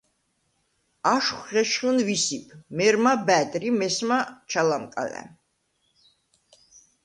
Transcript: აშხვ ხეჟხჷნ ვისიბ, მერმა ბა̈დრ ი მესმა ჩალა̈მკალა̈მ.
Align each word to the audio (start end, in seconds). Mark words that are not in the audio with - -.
აშხვ 1.13 1.41
ხეჟხჷნ 1.47 1.97
ვისიბ, 2.07 2.45
მერმა 2.77 3.13
ბა̈დრ 3.27 3.61
ი 3.69 3.71
მესმა 3.79 4.17
ჩალა̈მკალა̈მ. 4.49 5.29